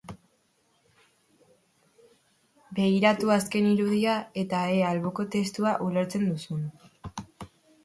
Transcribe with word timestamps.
Begiratu 2.79 3.31
azken 3.37 3.69
irudia 3.75 4.17
eta 4.45 4.65
ea 4.79 4.89
alboko 4.95 5.29
testua 5.39 5.77
ulertzen 5.91 6.29
duzun. 6.33 6.67